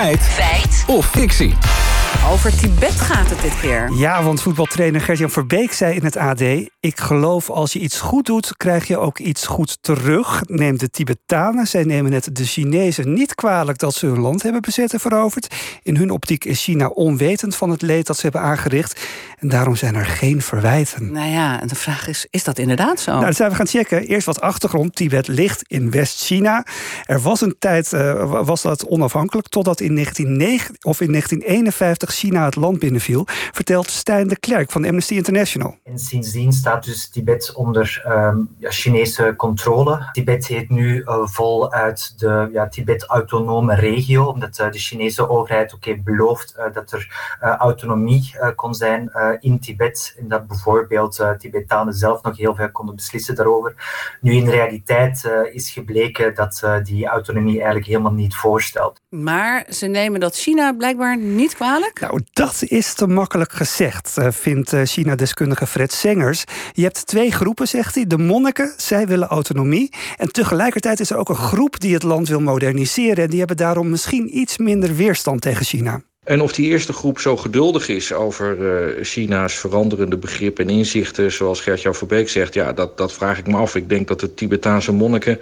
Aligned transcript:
Feit. 0.00 0.22
Feit. 0.22 0.84
Of 0.86 1.04
fictie. 1.04 1.89
Over 2.30 2.56
Tibet 2.56 3.00
gaat 3.00 3.30
het 3.30 3.40
dit 3.40 3.60
keer. 3.60 3.92
Ja, 3.92 4.22
want 4.22 4.42
voetbaltrainer 4.42 5.00
Gert-Jan 5.00 5.30
Verbeek 5.30 5.72
zei 5.72 5.94
in 5.94 6.04
het 6.04 6.16
AD... 6.16 6.40
ik 6.80 7.00
geloof 7.00 7.50
als 7.50 7.72
je 7.72 7.78
iets 7.78 8.00
goed 8.00 8.26
doet, 8.26 8.56
krijg 8.56 8.86
je 8.86 8.98
ook 8.98 9.18
iets 9.18 9.46
goed 9.46 9.78
terug. 9.80 10.42
Neem 10.46 10.78
de 10.78 10.90
Tibetanen. 10.90 11.66
Zij 11.66 11.84
nemen 11.84 12.12
het 12.12 12.28
de 12.32 12.44
Chinezen 12.44 13.12
niet 13.12 13.34
kwalijk... 13.34 13.78
dat 13.78 13.94
ze 13.94 14.06
hun 14.06 14.20
land 14.20 14.42
hebben 14.42 14.60
bezet 14.60 14.92
en 14.92 15.00
veroverd. 15.00 15.54
In 15.82 15.96
hun 15.96 16.10
optiek 16.10 16.44
is 16.44 16.62
China 16.62 16.86
onwetend 16.86 17.56
van 17.56 17.70
het 17.70 17.82
leed 17.82 18.06
dat 18.06 18.16
ze 18.16 18.22
hebben 18.22 18.40
aangericht. 18.40 19.00
En 19.38 19.48
daarom 19.48 19.76
zijn 19.76 19.94
er 19.94 20.06
geen 20.06 20.42
verwijten. 20.42 21.12
Nou 21.12 21.30
ja, 21.30 21.60
en 21.60 21.68
de 21.68 21.74
vraag 21.74 22.08
is, 22.08 22.26
is 22.30 22.44
dat 22.44 22.58
inderdaad 22.58 23.00
zo? 23.00 23.12
Nou, 23.12 23.24
dat 23.24 23.36
zijn 23.36 23.50
we 23.50 23.56
gaan 23.56 23.66
checken. 23.66 24.06
Eerst 24.06 24.26
wat 24.26 24.40
achtergrond. 24.40 24.94
Tibet 24.94 25.28
ligt 25.28 25.62
in 25.66 25.90
West-China. 25.90 26.64
Er 27.04 27.20
was 27.20 27.40
een 27.40 27.56
tijd, 27.58 27.92
uh, 27.92 28.44
was 28.44 28.62
dat 28.62 28.86
onafhankelijk... 28.86 29.48
totdat 29.48 29.80
in, 29.80 29.94
1909, 29.94 30.76
of 30.80 31.00
in 31.00 31.10
1951 31.10 31.99
China 32.08 32.44
het 32.44 32.56
land 32.56 32.78
binnenviel, 32.78 33.24
vertelt 33.26 33.90
Stijn 33.90 34.28
de 34.28 34.38
Klerk 34.38 34.70
van 34.70 34.84
Amnesty 34.84 35.14
International. 35.14 35.78
En 35.84 35.98
sindsdien 35.98 36.52
staat 36.52 36.84
dus 36.84 37.08
Tibet 37.08 37.52
onder 37.54 38.02
um, 38.06 38.48
ja, 38.58 38.70
Chinese 38.70 39.34
controle. 39.36 40.08
Tibet 40.12 40.46
heet 40.46 40.70
nu 40.70 41.02
uh, 41.02 41.26
voluit 41.26 42.18
de 42.18 42.48
ja, 42.52 42.68
Tibet-autonome 42.68 43.74
regio, 43.74 44.24
omdat 44.24 44.58
uh, 44.58 44.70
de 44.70 44.78
Chinese 44.78 45.28
overheid 45.28 45.74
ook 45.74 45.84
heeft 45.84 46.04
beloofd 46.04 46.54
uh, 46.58 46.64
dat 46.74 46.92
er 46.92 47.28
autonomie 47.58 48.34
kon 48.54 48.74
zijn 48.74 49.10
in 49.40 49.60
Tibet. 49.60 50.16
En 50.18 50.28
dat 50.28 50.46
bijvoorbeeld 50.46 51.24
Tibetanen 51.38 51.94
zelf 51.94 52.22
nog 52.22 52.36
heel 52.36 52.54
veel 52.54 52.70
konden 52.70 52.94
beslissen 52.94 53.34
daarover. 53.34 53.74
Nu 54.20 54.32
in 54.32 54.48
realiteit 54.48 55.30
is 55.52 55.70
gebleken 55.70 56.34
dat 56.34 56.62
die 56.82 57.06
autonomie 57.06 57.56
eigenlijk 57.56 57.86
helemaal 57.86 58.12
niet 58.12 58.34
voorstelt. 58.34 59.00
Maar 59.08 59.66
ze 59.68 59.86
nemen 59.86 60.20
dat 60.20 60.36
China 60.36 60.72
blijkbaar 60.72 61.18
niet 61.18 61.54
kwalijk? 61.54 61.89
Nou, 62.00 62.20
dat 62.32 62.62
is 62.66 62.94
te 62.94 63.06
makkelijk 63.06 63.52
gezegd, 63.52 64.16
eh, 64.16 64.30
vindt 64.30 64.72
eh, 64.72 64.82
China-deskundige 64.84 65.66
Fred 65.66 65.92
Sengers. 65.92 66.44
Je 66.72 66.82
hebt 66.82 67.06
twee 67.06 67.32
groepen, 67.32 67.68
zegt 67.68 67.94
hij. 67.94 68.06
De 68.06 68.18
monniken, 68.18 68.74
zij 68.76 69.06
willen 69.06 69.28
autonomie. 69.28 69.92
En 70.16 70.32
tegelijkertijd 70.32 71.00
is 71.00 71.10
er 71.10 71.16
ook 71.16 71.28
een 71.28 71.34
groep 71.34 71.80
die 71.80 71.94
het 71.94 72.02
land 72.02 72.28
wil 72.28 72.40
moderniseren. 72.40 73.24
En 73.24 73.30
die 73.30 73.38
hebben 73.38 73.56
daarom 73.56 73.90
misschien 73.90 74.38
iets 74.38 74.58
minder 74.58 74.94
weerstand 74.94 75.40
tegen 75.40 75.64
China. 75.64 76.02
En 76.30 76.40
of 76.40 76.52
die 76.52 76.68
eerste 76.68 76.92
groep 76.92 77.18
zo 77.18 77.36
geduldig 77.36 77.88
is 77.88 78.12
over 78.12 78.58
uh, 78.58 79.04
China's 79.04 79.54
veranderende 79.54 80.16
begrippen 80.16 80.68
en 80.68 80.74
inzichten, 80.74 81.32
zoals 81.32 81.60
Gert-Jan 81.60 81.94
Verbeek 81.94 82.28
zegt, 82.28 82.54
ja, 82.54 82.72
dat, 82.72 82.96
dat 82.96 83.12
vraag 83.12 83.38
ik 83.38 83.46
me 83.46 83.56
af. 83.56 83.74
Ik 83.74 83.88
denk 83.88 84.08
dat 84.08 84.20
de 84.20 84.34
Tibetaanse 84.34 84.92
monniken 84.92 85.38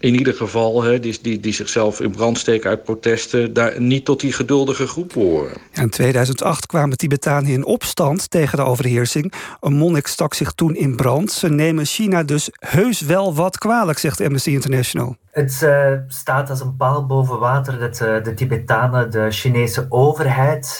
in 0.00 0.14
ieder 0.14 0.34
geval, 0.34 0.82
hè, 0.82 1.00
die, 1.00 1.18
die, 1.22 1.40
die 1.40 1.52
zichzelf 1.52 2.00
in 2.00 2.10
brand 2.10 2.38
steken 2.38 2.70
uit 2.70 2.84
protesten, 2.84 3.52
daar 3.52 3.80
niet 3.80 4.04
tot 4.04 4.20
die 4.20 4.32
geduldige 4.32 4.86
groep 4.86 5.12
horen. 5.12 5.52
In 5.72 5.90
2008 5.90 6.66
kwamen 6.66 6.96
Tibetanen 6.96 7.50
in 7.50 7.64
opstand 7.64 8.30
tegen 8.30 8.58
de 8.58 8.64
overheersing. 8.64 9.32
Een 9.60 9.76
monnik 9.76 10.06
stak 10.06 10.34
zich 10.34 10.52
toen 10.52 10.74
in 10.74 10.96
brand. 10.96 11.32
Ze 11.32 11.48
nemen 11.48 11.84
China 11.84 12.22
dus 12.22 12.50
heus 12.52 13.00
wel 13.00 13.34
wat 13.34 13.58
kwalijk, 13.58 13.98
zegt 13.98 14.20
Amnesty 14.20 14.50
International. 14.50 15.16
Het 15.30 15.60
uh, 15.64 15.92
staat 16.08 16.50
als 16.50 16.60
een 16.60 16.76
paal 16.76 17.06
boven 17.06 17.38
water 17.38 17.78
dat 17.78 18.00
uh, 18.00 18.22
de 18.22 18.34
Tibetanen 18.34 19.10
de 19.10 19.30
Chinese 19.30 19.86
overheid 19.88 20.27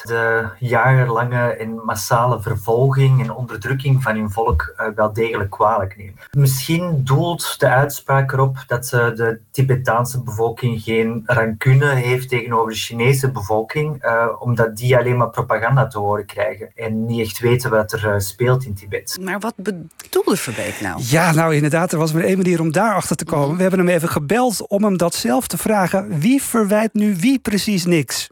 de 0.02 0.48
jarenlange 0.58 1.56
en 1.56 1.74
massale 1.84 2.42
vervolging 2.42 3.22
en 3.22 3.30
onderdrukking 3.30 4.02
van 4.02 4.14
hun 4.14 4.30
volk 4.30 4.74
uh, 4.80 4.86
wel 4.94 5.12
degelijk 5.12 5.50
kwalijk 5.50 5.96
nemen. 5.96 6.14
Misschien 6.30 7.00
doelt 7.04 7.54
de 7.58 7.68
uitspraak 7.68 8.32
erop 8.32 8.64
dat 8.66 8.88
de 8.88 9.40
Tibetaanse 9.50 10.22
bevolking 10.22 10.82
geen 10.82 11.22
rancune 11.26 11.94
heeft 11.94 12.28
tegenover 12.28 12.72
de 12.72 12.78
Chinese 12.78 13.30
bevolking, 13.30 14.04
omdat 14.38 14.76
die 14.76 14.96
alleen 14.96 15.16
maar 15.16 15.30
propaganda 15.30 15.86
te 15.86 15.98
horen 15.98 16.26
krijgen 16.26 16.70
en 16.74 17.06
niet 17.06 17.20
echt 17.20 17.38
weten 17.38 17.70
wat 17.70 17.92
er 17.92 18.22
speelt 18.22 18.64
in 18.64 18.74
Tibet. 18.74 19.18
Maar 19.22 19.38
wat 19.38 19.54
bedoelde 19.56 20.36
Verbeek 20.36 20.80
nou? 20.80 21.02
Ja, 21.02 21.32
nou 21.32 21.54
inderdaad, 21.54 21.92
er 21.92 21.98
was 21.98 22.12
maar 22.12 22.22
één 22.22 22.36
manier 22.36 22.60
om 22.60 22.72
daarachter 22.72 23.16
te 23.16 23.24
komen. 23.24 23.56
We 23.56 23.62
hebben 23.62 23.80
hem 23.80 23.88
even 23.88 24.08
gebeld 24.08 24.66
om 24.68 24.84
hem 24.84 24.96
dat 24.96 25.14
zelf 25.14 25.46
te 25.46 25.58
vragen. 25.58 26.18
Wie 26.18 26.42
verwijt 26.42 26.94
nu 26.94 27.16
wie 27.16 27.38
precies 27.38 27.84
niks? 27.84 28.28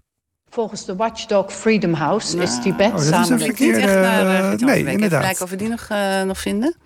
Volgens 0.56 0.84
de 0.84 0.96
Watchdog 0.96 1.52
Freedom 1.52 1.92
House 1.92 2.36
is 2.38 2.60
Tibet 2.62 2.92
oh, 2.92 3.00
samen 3.00 3.30
met... 3.30 3.42
Verkeerde, 3.42 3.80
uh, 3.80 4.66
nee, 4.66 4.86
inderdaad. 4.86 5.22
Kijken 5.22 5.42
of 5.42 5.50
we 5.50 5.56
die 5.56 5.68
nog, 5.68 5.88
uh, 5.92 6.22
nog 6.22 6.38
vinden. 6.38 6.76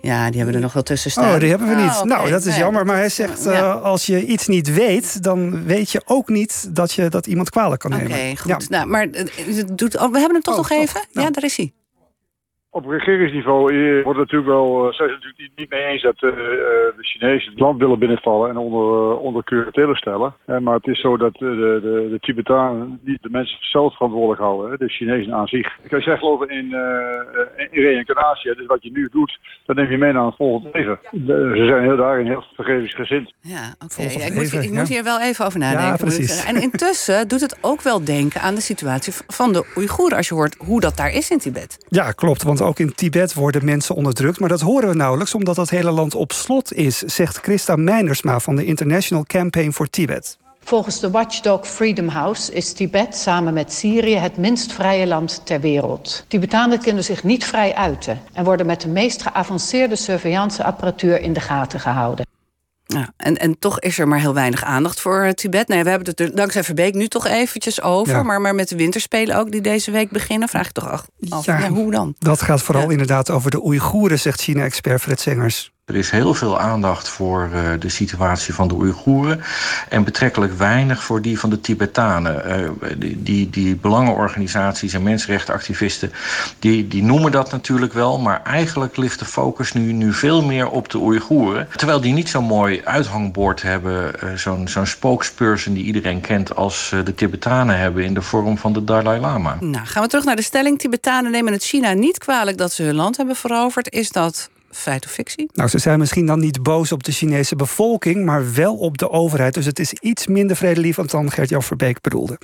Ja, 0.00 0.26
die 0.26 0.36
hebben 0.36 0.54
er 0.54 0.60
nog 0.60 0.72
wel 0.72 0.82
tussen 0.82 1.10
staan. 1.10 1.34
Oh, 1.34 1.40
die 1.40 1.48
hebben 1.48 1.68
we 1.68 1.74
niet. 1.74 1.90
Oh, 1.90 1.96
okay. 1.96 2.16
Nou, 2.16 2.30
dat 2.30 2.44
is 2.44 2.56
jammer. 2.56 2.86
Maar 2.86 2.96
hij 2.96 3.08
zegt, 3.08 3.44
ja. 3.44 3.52
uh, 3.52 3.82
als 3.82 4.06
je 4.06 4.26
iets 4.26 4.46
niet 4.46 4.74
weet... 4.74 5.22
dan 5.22 5.64
weet 5.64 5.90
je 5.90 6.02
ook 6.04 6.28
niet 6.28 6.68
dat 6.70 6.92
je 6.92 7.08
dat 7.08 7.26
iemand 7.26 7.50
kwalijk 7.50 7.80
kan 7.80 7.90
nemen. 7.90 8.10
Oké, 8.10 8.36
goed. 8.36 8.50
Ja. 8.50 8.58
Nou, 8.68 8.86
maar 8.86 9.06
het 9.10 9.78
doet, 9.78 9.96
oh, 9.96 10.12
we 10.12 10.18
hebben 10.18 10.32
hem 10.32 10.42
toch 10.42 10.54
oh, 10.54 10.60
nog 10.60 10.70
even? 10.70 11.00
Nou. 11.12 11.26
Ja, 11.26 11.32
daar 11.32 11.44
is 11.44 11.56
hij. 11.56 11.72
Op 12.70 12.86
regeringsniveau 12.86 13.62
wordt 14.02 14.18
het 14.18 14.32
natuurlijk 14.32 14.50
wel, 14.50 14.86
uh, 14.86 14.92
zijn 14.92 15.08
ze 15.08 15.14
natuurlijk 15.14 15.52
niet 15.56 15.70
mee 15.70 15.84
eens 15.84 16.02
dat 16.02 16.22
uh, 16.22 16.30
de 16.30 16.94
Chinezen 17.00 17.50
het 17.50 17.60
land 17.60 17.78
willen 17.78 17.98
binnenvallen 17.98 18.50
en 18.50 18.56
onder, 18.56 19.12
uh, 19.12 19.22
onder 19.22 19.44
curatele 19.44 19.96
stellen. 19.96 20.34
maar 20.60 20.74
het 20.74 20.86
is 20.86 21.00
zo 21.00 21.16
dat 21.16 21.34
de, 21.34 21.54
de, 21.82 22.08
de 22.10 22.18
Tibetanen 22.20 23.00
niet 23.02 23.22
de 23.22 23.30
mensen 23.30 23.58
zelf 23.60 23.94
verantwoordelijk 23.94 24.40
houden, 24.40 24.70
hè, 24.70 24.76
de 24.76 24.88
Chinezen 24.88 25.34
aan 25.34 25.46
zich. 25.46 25.66
Ik 25.82 25.90
kan 25.90 26.00
zeggen 26.00 26.18
geloven 26.18 26.48
in, 26.48 26.64
in 27.70 27.82
reïncarnatie, 27.82 28.54
dus 28.54 28.66
wat 28.66 28.82
je 28.82 28.90
nu 28.90 29.08
doet, 29.12 29.38
dat 29.66 29.76
neem 29.76 29.90
je 29.90 29.98
mee 29.98 30.12
naar 30.12 30.26
het 30.26 30.36
volgende 30.36 30.70
leven. 30.72 30.98
ze 31.56 31.66
zijn 31.68 31.82
heel 31.82 31.96
daarin 31.96 32.26
heel 32.26 32.44
vergevingsgezind. 32.54 33.32
Ja, 33.40 33.74
oké. 33.84 34.02
Okay. 34.02 34.26
ik, 34.26 34.34
moet, 34.34 34.52
ik 34.52 34.70
moet 34.70 34.88
hier 34.88 35.04
wel 35.04 35.20
even 35.20 35.46
over 35.46 35.58
nadenken. 35.58 35.88
Ja, 35.88 35.96
precies. 35.96 36.44
En 36.44 36.62
intussen 36.62 37.28
doet 37.28 37.40
het 37.40 37.58
ook 37.60 37.82
wel 37.82 38.04
denken 38.04 38.40
aan 38.40 38.54
de 38.54 38.60
situatie 38.60 39.12
van 39.26 39.52
de 39.52 39.72
Oeigoeren, 39.76 40.16
als 40.16 40.28
je 40.28 40.34
hoort 40.34 40.56
hoe 40.58 40.80
dat 40.80 40.96
daar 40.96 41.10
is 41.10 41.30
in 41.30 41.38
Tibet. 41.38 41.86
Ja, 41.88 42.12
klopt. 42.12 42.42
Want 42.42 42.62
ook 42.68 42.78
in 42.78 42.94
Tibet 42.94 43.34
worden 43.34 43.64
mensen 43.64 43.94
onderdrukt. 43.94 44.40
Maar 44.40 44.48
dat 44.48 44.60
horen 44.60 44.88
we 44.88 44.94
nauwelijks, 44.94 45.34
omdat 45.34 45.56
het 45.56 45.70
hele 45.70 45.90
land 45.90 46.14
op 46.14 46.32
slot 46.32 46.72
is, 46.72 46.98
zegt 46.98 47.36
Christa 47.36 47.76
Meinersma 47.76 48.38
van 48.40 48.56
de 48.56 48.64
International 48.64 49.24
Campaign 49.24 49.70
for 49.70 49.90
Tibet. 49.90 50.38
Volgens 50.64 51.00
de 51.00 51.10
Watchdog 51.10 51.66
Freedom 51.66 52.08
House 52.08 52.52
is 52.52 52.72
Tibet 52.72 53.16
samen 53.16 53.54
met 53.54 53.72
Syrië 53.72 54.16
het 54.16 54.36
minst 54.36 54.72
vrije 54.72 55.06
land 55.06 55.40
ter 55.44 55.60
wereld. 55.60 56.24
Tibetanen 56.28 56.80
kunnen 56.80 57.04
zich 57.04 57.24
niet 57.24 57.44
vrij 57.44 57.74
uiten 57.74 58.20
en 58.32 58.44
worden 58.44 58.66
met 58.66 58.80
de 58.80 58.88
meest 58.88 59.22
geavanceerde 59.22 59.96
surveillanceapparatuur 59.96 61.20
in 61.20 61.32
de 61.32 61.40
gaten 61.40 61.80
gehouden. 61.80 62.26
Ja, 62.94 63.12
en, 63.16 63.36
en 63.36 63.58
toch 63.58 63.80
is 63.80 63.98
er 63.98 64.08
maar 64.08 64.20
heel 64.20 64.34
weinig 64.34 64.64
aandacht 64.64 65.00
voor 65.00 65.22
eh, 65.22 65.32
Tibet. 65.32 65.68
Nee, 65.68 65.82
we 65.82 65.90
hebben 65.90 66.08
het 66.08 66.20
er 66.20 66.34
dankzij 66.34 66.64
Verbeek 66.64 66.94
nu 66.94 67.08
toch 67.08 67.26
eventjes 67.26 67.82
over. 67.82 68.24
Maar, 68.24 68.40
maar 68.40 68.54
met 68.54 68.68
de 68.68 68.76
winterspelen 68.76 69.36
ook 69.36 69.50
die 69.50 69.60
deze 69.60 69.90
week 69.90 70.10
beginnen... 70.10 70.48
vraag 70.48 70.66
ik 70.66 70.72
toch 70.72 70.90
af, 70.90 71.08
ja, 71.44 71.68
hoe 71.68 71.90
dan? 71.90 72.14
Dat 72.18 72.42
gaat 72.42 72.62
vooral 72.62 72.90
inderdaad 72.90 73.30
over 73.30 73.50
de 73.50 73.64
Oeigoeren... 73.64 74.18
zegt 74.18 74.40
China-expert 74.40 75.00
Fred 75.00 75.20
Sengers. 75.20 75.72
Er 75.88 75.96
is 75.96 76.10
heel 76.10 76.34
veel 76.34 76.58
aandacht 76.58 77.08
voor 77.08 77.50
uh, 77.54 77.60
de 77.78 77.88
situatie 77.88 78.54
van 78.54 78.68
de 78.68 78.74
Oeigoeren 78.74 79.40
en 79.88 80.04
betrekkelijk 80.04 80.52
weinig 80.52 81.02
voor 81.02 81.22
die 81.22 81.38
van 81.38 81.50
de 81.50 81.60
Tibetanen. 81.60 82.62
Uh, 82.62 82.70
die, 82.98 83.22
die, 83.22 83.50
die, 83.50 83.76
belangenorganisaties 83.76 84.92
en 84.92 85.02
mensenrechtenactivisten 85.02 86.12
die, 86.58 86.88
die 86.88 87.02
noemen 87.02 87.32
dat 87.32 87.50
natuurlijk 87.50 87.92
wel, 87.92 88.18
maar 88.18 88.42
eigenlijk 88.42 88.96
ligt 88.96 89.18
de 89.18 89.24
focus 89.24 89.72
nu, 89.72 89.92
nu 89.92 90.12
veel 90.12 90.42
meer 90.42 90.68
op 90.68 90.88
de 90.88 90.98
Oeigoeren. 90.98 91.68
Terwijl 91.76 92.00
die 92.00 92.12
niet 92.12 92.28
zo'n 92.28 92.44
mooi 92.44 92.80
uithangbord 92.84 93.62
hebben, 93.62 94.12
uh, 94.24 94.32
zo'n 94.34 94.68
zo'n 94.68 94.86
spokesperson 94.86 95.74
die 95.74 95.84
iedereen 95.84 96.20
kent 96.20 96.56
als 96.56 96.94
de 97.04 97.14
Tibetanen 97.14 97.78
hebben 97.78 98.04
in 98.04 98.14
de 98.14 98.22
vorm 98.22 98.58
van 98.58 98.72
de 98.72 98.84
Dalai 98.84 99.20
Lama. 99.20 99.56
Nou, 99.60 99.86
gaan 99.86 100.02
we 100.02 100.08
terug 100.08 100.24
naar 100.24 100.36
de 100.36 100.42
stelling. 100.42 100.78
Tibetanen 100.78 101.30
nemen 101.30 101.52
het 101.52 101.64
China 101.64 101.92
niet 101.92 102.18
kwalijk 102.18 102.58
dat 102.58 102.72
ze 102.72 102.82
hun 102.82 102.94
land 102.94 103.16
hebben 103.16 103.36
veroverd. 103.36 103.92
Is 103.92 104.10
dat 104.10 104.50
feit 104.70 105.04
of 105.04 105.10
fictie? 105.10 105.50
Nou, 105.54 105.68
ze 105.68 105.78
zijn 105.78 105.98
misschien 105.98 106.26
dan 106.26 106.38
niet 106.38 106.62
boos 106.62 106.92
op 106.92 107.02
de 107.02 107.12
Chinese 107.12 107.56
bevolking, 107.56 108.24
maar 108.24 108.54
wel 108.54 108.76
op 108.76 108.98
de 108.98 109.10
overheid. 109.10 109.54
Dus 109.54 109.66
het 109.66 109.78
is 109.78 109.92
iets 109.92 110.26
minder 110.26 110.56
vredelievend 110.56 111.10
dan 111.10 111.30
Gert-Jan 111.30 111.62
Verbeek 111.62 112.00
bedoelde. 112.00 112.38